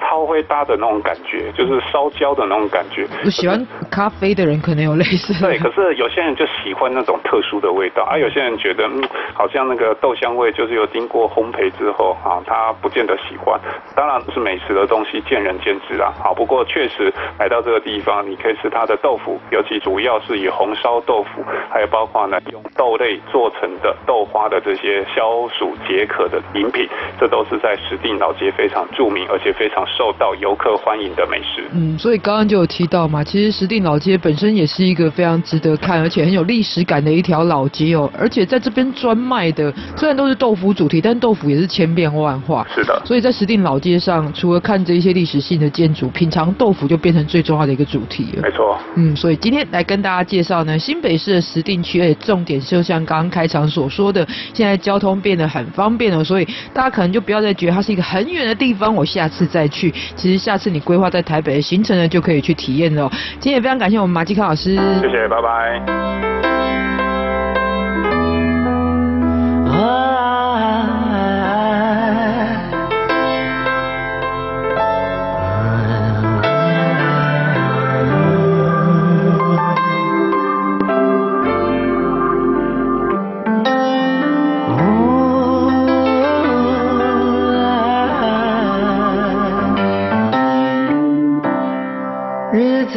[0.00, 3.06] 超灰搭的那种感觉，就是烧焦的那种感觉。
[3.24, 5.34] 我喜欢咖啡的人可能有类似。
[5.44, 9.02] 对，可是有些人就喜欢那种特殊的味道，而、啊、有些人觉得，嗯，
[9.34, 13.58] 好像那个豆香味就是有经过烘焙之后啊，他不见得喜欢。
[13.94, 16.12] 当然是美食的东西，见仁见智啦。
[16.22, 26.88] 好，不过确实来到这个地方，你可以吃它的豆腐，尤其主要是以红烧豆腐，还有包括呢用豆类做成的豆花的这些消暑解渴的饮品，
[27.18, 29.87] 这都是在石碇老街非常著名，而且非常。
[29.96, 31.64] 受到游客欢迎的美食。
[31.72, 38.10] 嗯，所以刚刚就有提到嘛，其实石碇老街本身也是一个非常值得看，而且很有历史感的一条老街哦。
[38.16, 42.66] 而且在这边专卖的虽然都是豆腐主题，但豆腐也是千变万化。
[42.74, 43.00] 是的。
[43.04, 48.42] 所以在石碇老街上，除了看这一些历史性的建筑，品尝豆腐就变成最重要的一个主题了。
[48.42, 48.78] 没错。
[48.96, 59.77] 嗯，所以今天来跟大家介绍呢，新北市的石碇区，而且重点就像刚刚开场所说的，现在交通变得很方便了，所以大家可能就不要再觉得它是一个很远的地方，我下次再去。
[60.16, 63.08] 其实下次你规划在台北的行程呢，就可以去体验了。
[63.40, 66.57] 今天也非常感谢我们马基康老师，谢谢，拜拜。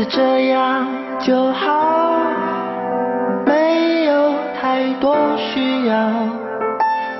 [0.09, 0.87] 这样
[1.19, 2.19] 就好，
[3.45, 5.95] 没有太多需要。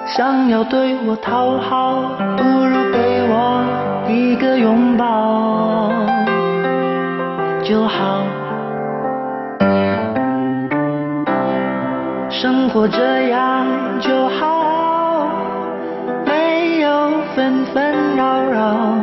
[0.07, 3.63] 想要对我讨好，不如给我
[4.09, 5.91] 一个拥抱
[7.63, 8.23] 就好。
[12.29, 13.65] 生活这样
[13.99, 15.27] 就好，
[16.25, 18.95] 没有纷纷扰扰，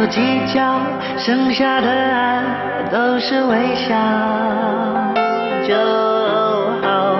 [0.00, 0.80] 多计较，
[1.18, 2.42] 剩下的爱
[2.90, 3.94] 都是微笑
[5.68, 5.76] 就
[6.80, 7.18] 好。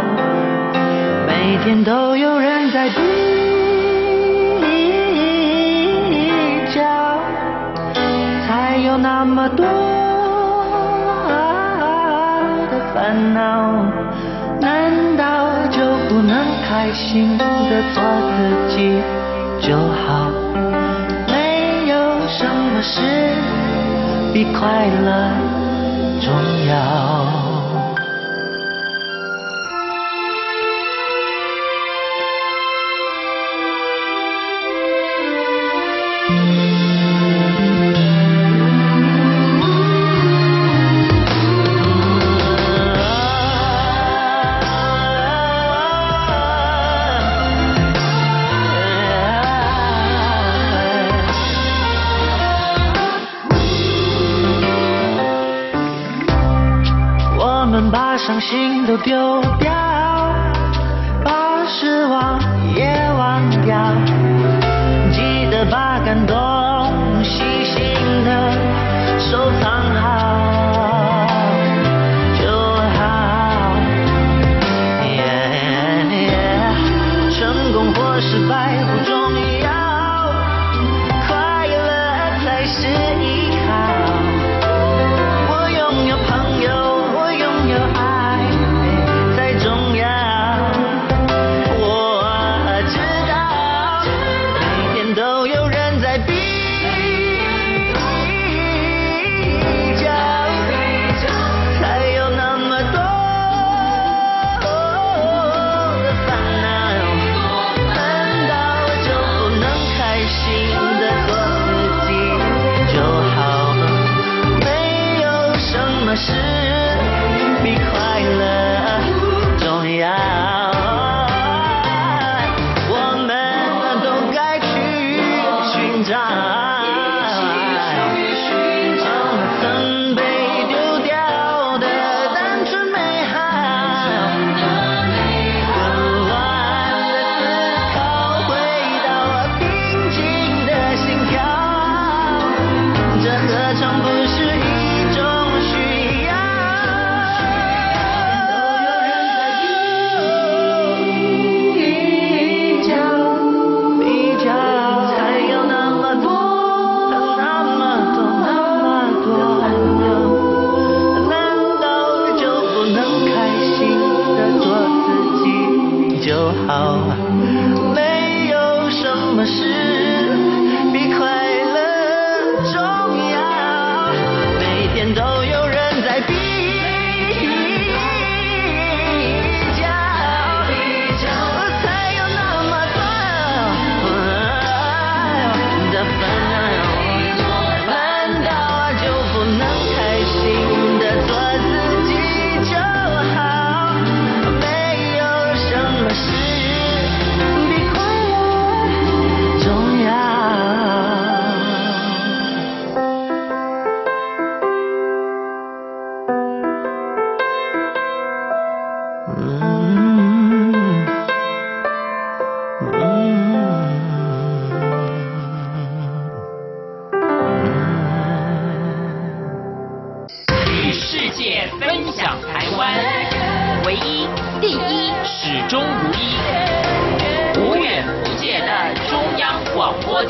[1.26, 2.94] 每天都有人在比
[6.72, 6.80] 较，
[8.48, 9.66] 才有那么多
[12.70, 13.84] 的烦恼。
[14.58, 16.34] 难道就不能
[16.66, 17.44] 开心的
[17.92, 18.02] 做
[18.38, 19.02] 自己
[19.60, 20.30] 就好，
[22.40, 23.02] 什么事
[24.32, 25.30] 比快乐
[26.22, 26.32] 重
[26.66, 27.39] 要。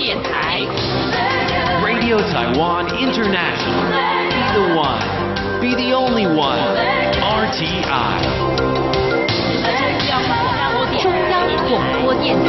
[0.00, 0.62] 电台。
[1.84, 3.84] Radio Taiwan International,
[4.30, 4.98] be the one,
[5.60, 6.56] be the only one,
[7.20, 8.16] RTI.
[11.02, 12.48] 中央广播电台。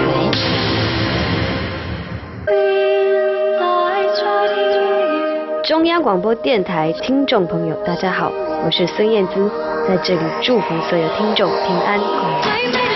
[5.65, 8.31] 中央广播电台听众朋友，大家好，
[8.63, 9.51] 我是孙燕姿，
[9.85, 12.90] 在这里祝福所有听众平安快乐。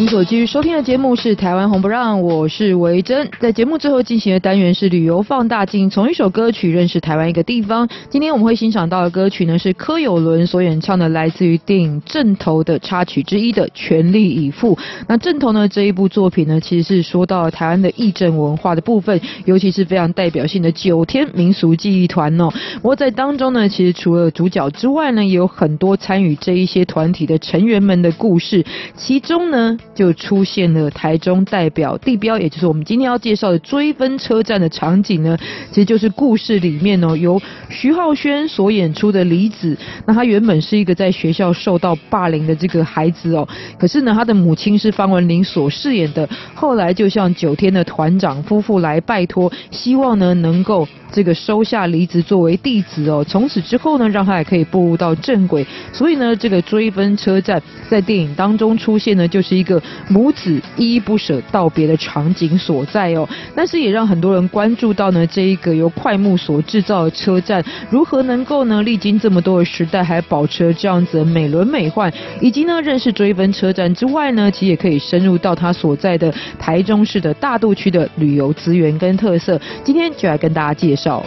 [0.00, 0.10] 你。
[0.10, 3.30] 所继续收听的节目是《台湾红不让》，我是维珍。
[3.38, 7.88] 在节目最后进行的单元是旅游放大镜，从一首歌曲认识台湾一个地方。
[8.08, 14.74] 今天我们会欣赏到的歌曲呢，是柯有伦所演唱的，来自于电影《阵头》的插曲之一的《全力以赴》。
[15.06, 22.48] 那《阵头》呢这一部作品呢，其实是说到了台湾的义阵文化的部分，尤其是非常代表性的九天民俗记忆团哦。
[22.82, 28.64] 不过在当中呢，其实除了主角之外呢，也有很多参与这一些团体的成员们的故事，
[28.96, 29.78] 其中呢。
[30.00, 35.36] 就出现了台中代表地标，也就是我们今天要介绍的追分车站的场景呢，
[35.68, 37.38] 其实就是故事里面哦，由
[37.68, 39.76] 徐浩轩所演出的李子。
[40.06, 43.46] 那他原本是一个在学校受到霸凌的这个孩子哦，
[43.78, 55.66] 可是呢，他的母亲是方文琳所饰演的，后来就向九天的团长夫妇来拜托，希望呢能够这个收下李子作为弟子哦，从此之后呢，让他也可以步入到正轨。
[55.92, 59.78] 所以呢，这个追分车站在电影当中出现呢，就是一个。
[60.08, 79.60] 母子依依不舍道别的场景所在哦，但是也让很多人关注到呢，这一个由快木所制造的车站如何能够呢历经这么多的时代还保持这样子的美轮美奂，以及呢认识追分车站之外呢，其实也可以深入到它所在的台中市的大肚区的旅游资源跟特色。
[79.84, 81.24] 今天就来跟大家介绍。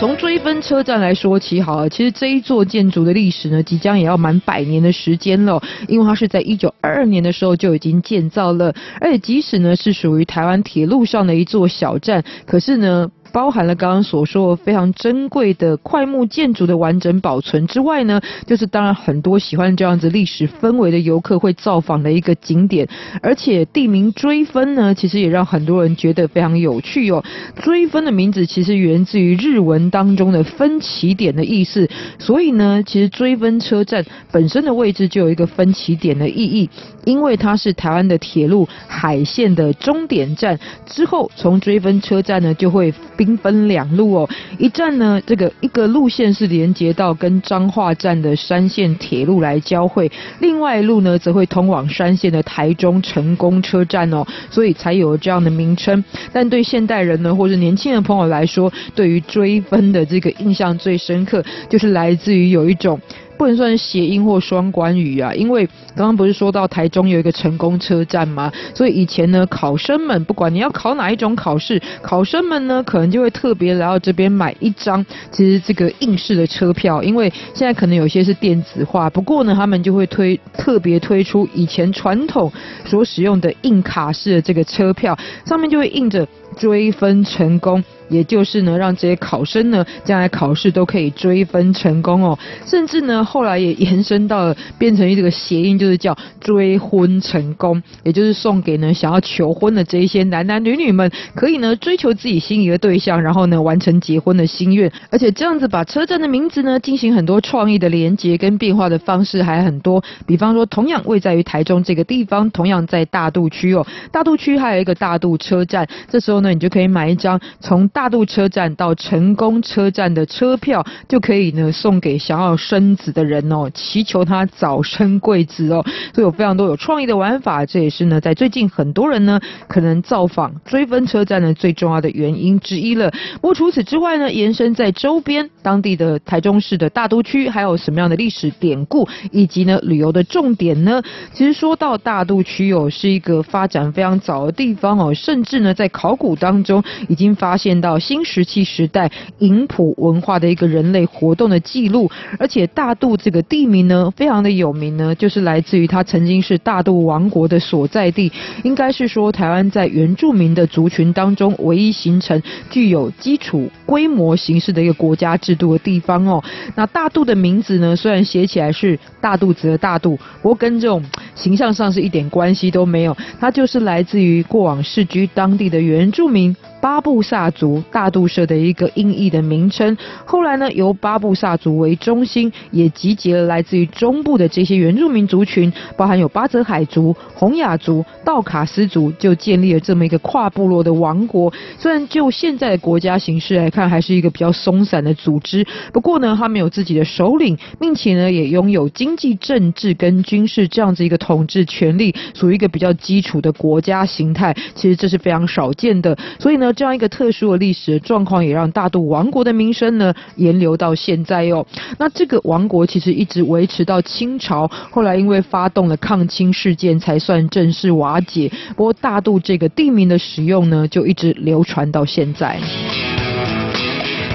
[0.00, 13.10] 从追分车站来说起好啊，其实这一座建筑的历史呢，即将也要满百年的时间了，因为它是在一九二二年的时候就已经建造了，而且即使呢是属于台湾铁路上的一座小站，可是呢。
[13.34, 22.88] 包含了刚刚所说非常珍贵的桧木建筑的完整保存之外呢，就是当然很多喜欢这样子历史氛围的游客会造访的一个景点，
[23.20, 27.24] 而且地名追分呢，其实也让很多人觉得非常有趣哦。
[27.56, 36.70] 追分的名字其实源自于日文当中的分歧点的意思，所以呢，其实追分车站本身的位置就有一个分歧点的意义，
[37.04, 40.56] 因为它是台湾的铁路海线的终点站，
[40.86, 42.94] 之后从追分车站呢就会。
[43.38, 50.10] 分两路哦，一站呢，这个一个路线是连接到跟彰化站的山线铁路来交汇，
[50.40, 56.02] 另外一路呢则会通往山线的台中成功车站哦，所以才有这样的名称。
[56.32, 63.00] 但对现代人呢，或者年轻的朋友来说，对于追分的这个印象最深刻，就是来自于有一种。
[63.36, 65.66] 不能算是谐音或双关语啊，因为
[65.96, 68.52] 刚刚不是说到台中有一个成功车站吗？
[68.74, 82.52] 所以以前呢，考生们不管你要考哪一种考试，考生们呢可能就会特别来到这边买一张，其实这个硬式的车票，因为现在可能有些是电子化，不过呢，他们就会推特别推出以前传统
[82.84, 86.26] 所使用的硬卡式的这个车票，上面就会印着
[86.56, 87.82] 追分成功。
[88.08, 92.38] 也就是呢，让这些考生呢，将来考试都可以追分成功哦。
[92.66, 104.90] 甚至呢，后来也延伸到了变成一个谐音，就是叫追婚成功，也就是送给呢想要求婚的这一些男男女女们，可以呢追求自己心仪的对象，然后呢完成结婚的心愿。
[105.10, 110.02] 而且这样子把车站的名字呢进行很多创意的连接跟变化的方式还很多。
[110.26, 115.86] 比方说，同样位在于台中这个地方，同样在大肚区哦，大肚区还有一个大肚车站。
[116.08, 125.82] 这时候呢，你就可以买一张从大渡车站到成功车站的车票，就可以呢送给想要生子的人哦，祈求他早生贵子哦。
[126.12, 133.12] 所以有非常多有创意的玩法，这也是呢在最近很多人呢可能造访追分车站的最重要的原因之一了。
[133.34, 141.00] 不过除此之外呢，延伸在周边当地的台中市的大都区，还有什么样的历史典故，以及呢旅游的重点呢？
[141.32, 148.24] 其实说到大渡区哦，是一个发展非常早的地方哦，甚至呢在考古当中已经发现到新。
[148.24, 149.10] 石器时代
[149.40, 158.32] 营埔文化的一个人类活动的记录，而且大肚这个地名呢，非常的有名呢，就是来自于它曾经是大肚王国的所在地，
[158.62, 166.42] 应该是说台湾在原住民的族群当中唯一形成具有基础规模形式的一个国家制度的地方哦。
[166.74, 171.04] 那大肚的名字呢，虽然写起来是大肚子的大肚，不过跟这种
[171.34, 176.56] 形象上是一点关系都没有，它就是来自于过往世居当地的原住民。
[176.84, 191.50] 巴布萨族大肚社的一个音译的名称，后来呢，由巴布萨族为中心，也集结了来自于中部的这些原住民族群，包含有巴泽海族、洪雅族、道卡斯族，就建立了这么一个跨部落的王国。
[191.78, 204.54] 虽然就现在的国家形式来看，还是一个比较松散的组织，不过呢，他们有自己的首领，并且呢，也拥有经济、政治跟军事这样子一个统治权力，属于一个比较基础的国家形态。
[204.74, 206.14] 其实这是非常少见的。
[206.38, 211.66] 所以呢，这样一个特殊的历史的状况，也让大渡王国的名声呢延留到现在哟。
[211.98, 218.50] 那这个王国其实一直维持到清朝，后来因为发动了抗清事件，才算正式瓦解。
[218.76, 222.58] 不过大渡这个地名的使用呢，就一直流传到现在。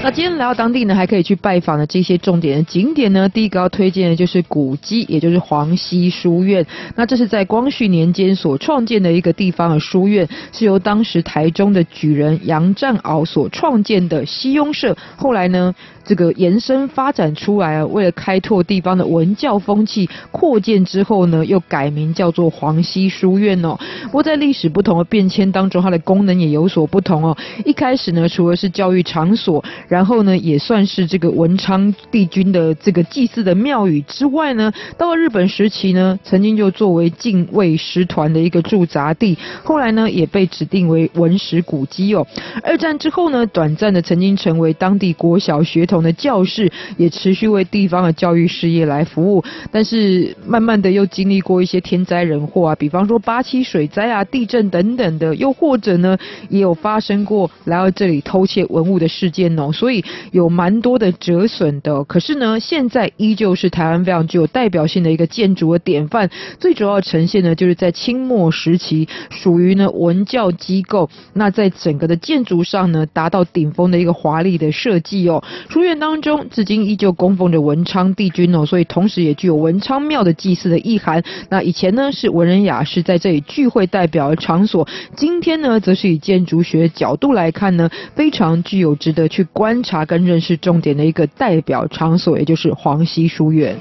[0.02, 3.28] 那今天来到当地呢，还可以去拜访的这些重点的景点呢。
[3.28, 6.64] 第一个要推荐的就是古迹，也就是黄溪书院。
[6.96, 14.96] 那这是在光绪年间所创建的一个地方的书院，是由当时台中的举人杨占鳌所创建的西庸社。
[15.16, 15.74] 后来呢，
[16.10, 23.78] 这个延伸发展出来啊，为了开拓地方的文教风气，扩建之后呢，又改名叫做黄溪书院哦。
[24.06, 27.36] 不过在历史不同的变迁当中，它的功能也有所不同哦。
[27.64, 42.26] 一开始呢，除了是教育场所，然后呢，也算是这个文昌帝君的这个祭祀的庙宇之外呢，到了日本时期呢，曾经就作为近卫师团的一个驻扎地，后来呢，也被指定为文史古迹哦。
[42.64, 49.44] 二战之后呢，短暂的曾经成为当地国小学童的教室，也持续为地方的教育事业来服务。
[49.70, 56.16] 但是慢慢的又经历过一些天灾人祸啊，比方说八七水灾啊、地震等等的，又或者呢，
[56.48, 59.70] 也有发生过来到这里偷窃文物的事件哦。
[59.72, 66.30] 所以有蛮多的折损的，可是呢，现在依旧是台湾非常具有代表性的一个建筑的典范。
[66.58, 71.08] 最主要呈现呢，就是在清末时期，属于呢文教机构。
[71.34, 75.42] 那在整个的建筑上呢，达到顶峰的一个华丽的设计哦。
[75.80, 81.22] 书院当中至今依旧供奉着文昌帝君哦，所以同时也具有文昌庙的祭祀的意涵。
[81.48, 89.70] 那以前呢是文人雅士在这里聚会代表的场所，今天呢则是以建筑学角度来看呢，非常具有值得去观。
[89.70, 93.78] 观察跟认识重点的一个代表场所，也就是黄溪书院。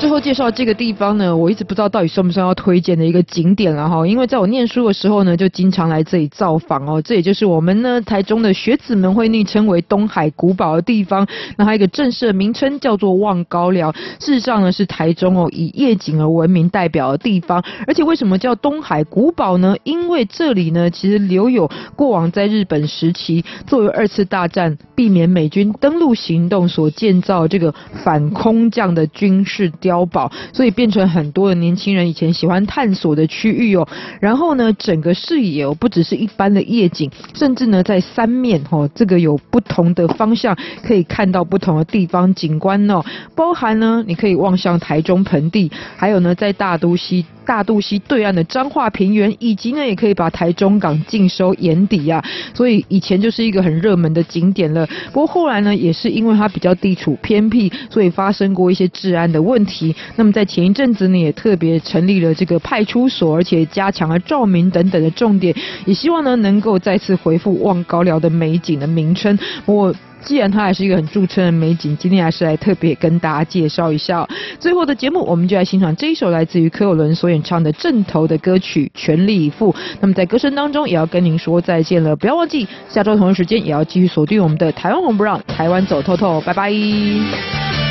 [0.00, 7.02] 最后介绍这个地方呢，我一直不知道到底算不算要推荐的一个景点了哈，因为在我念书的时候呢，就经常来这里造访哦。
[7.02, 11.26] 这也就是我们呢台中的学子们会昵称为东海古堡的地方。
[11.56, 17.62] 那还有一个正式的名称叫做望高寮，事实上呢是台中哦以夜景而闻名代表的地方。
[17.88, 19.74] 而且为什么叫东海古堡呢？
[19.82, 27.74] 因为这里呢其实留有过往在日本时期作为二次大战避免美军登陆行动所建造这个
[28.04, 33.88] 反空降的军事碉堡，所以变成很多的年轻人以前喜欢探索的区域哦。
[34.20, 43.02] 然后呢，整个视野哦，不只是一般的夜景，甚至呢，在三面哦，这个有不同的方向可以看到不同的地方景观哦。
[43.34, 52.22] 包含呢，你可以望向台中盆地，还有呢，在大都西大肚溪对岸的彰化平原，以及呢，也可以把台中港尽收眼底啊。
[52.52, 54.86] 所以以前就是一个很热门的景点了。
[55.14, 59.96] 不过后来呢，也是因为它比较地处偏僻，所以发生过一些治安的问题。
[60.16, 65.54] 那么在前一阵子呢，也特别成立了这个派出所，而且加强了照明等等的重点，
[65.86, 69.38] 也希望呢能够再次恢复望高寮的美景的名称。
[69.64, 74.26] 我既然它还是一个很著称的美景，今天还是来特别跟大家介绍一下。
[74.58, 79.72] 最后的节目，我们就来欣赏这一首来自于柯有伦所演唱的正头的歌曲《全力以赴》。
[80.00, 82.14] 那么在歌声当中，也要跟您说再见了。
[82.14, 86.40] 不要忘记下周同一时间也要继续锁定我们的台湾红不让，台湾走透透。
[86.42, 87.87] 拜拜。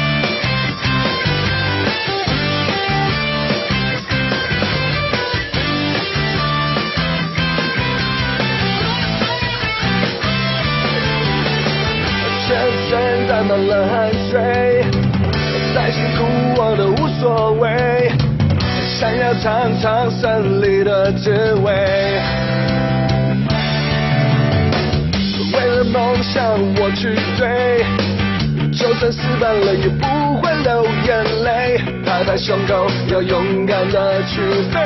[13.48, 14.84] 满了汗水，
[15.74, 16.26] 再辛苦
[16.58, 18.12] 我都无所谓，
[19.00, 21.72] 想要尝尝胜利的滋味。
[25.54, 27.86] 为了梦想我去追，
[28.74, 30.06] 就算失败了也不
[30.42, 34.42] 会流眼泪，拍拍胸口要勇敢的去
[34.74, 34.80] 飞。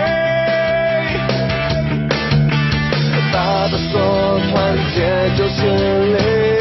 [3.34, 5.01] 爸爸说团结
[5.36, 5.66] 就是
[6.14, 6.20] 力
[6.59, 6.61] 量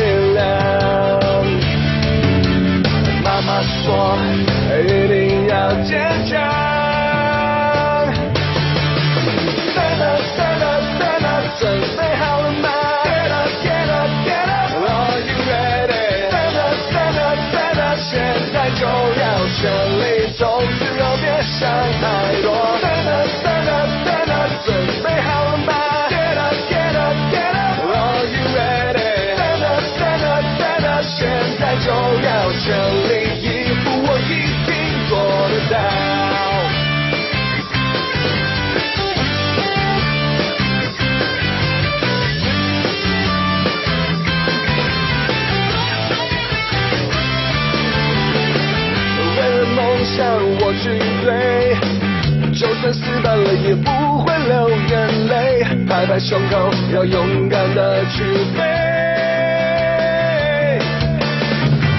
[3.63, 4.17] 说
[4.83, 6.80] 一定要坚强。
[52.53, 58.23] 就算失败了也不会流眼泪拍拍胸口要勇敢的去
[58.55, 58.91] 飞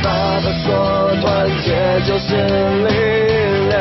[0.04, 0.10] 爸
[0.40, 2.36] 爸说团结就是
[2.86, 3.80] 力量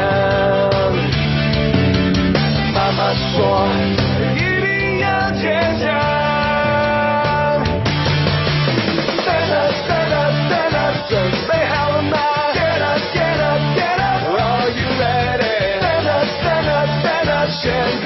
[2.72, 3.68] 爸爸说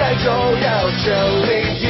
[0.04, 1.14] 爱就要全
[1.48, 1.83] 力